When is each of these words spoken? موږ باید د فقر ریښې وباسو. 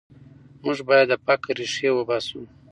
موږ 0.63 0.77
باید 0.89 1.07
د 1.11 1.13
فقر 1.25 1.51
ریښې 1.59 1.89
وباسو. 1.93 2.41